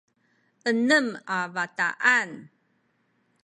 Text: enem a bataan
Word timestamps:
enem 0.69 1.07
a 1.37 1.37
bataan 1.55 2.29